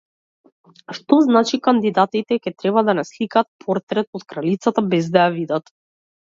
[0.99, 5.73] Што значи, кандидатите ќе треба да насликаат портрет од кралицата без да ја видат!